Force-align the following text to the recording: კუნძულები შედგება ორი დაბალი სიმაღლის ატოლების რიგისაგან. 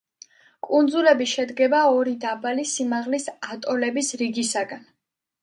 კუნძულები 0.67 1.27
შედგება 1.31 1.81
ორი 1.97 2.15
დაბალი 2.23 2.65
სიმაღლის 2.73 3.29
ატოლების 3.51 4.11
რიგისაგან. 4.25 4.83